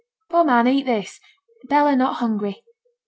[0.31, 1.19] 'Poor man, eat this;
[1.69, 2.63] Bella not hungry.'